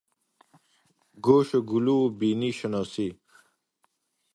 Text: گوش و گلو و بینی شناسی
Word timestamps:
گوش 1.25 1.49
و 1.57 1.59
گلو 1.71 1.95
و 2.05 2.07
بینی 2.19 2.51
شناسی 2.59 3.07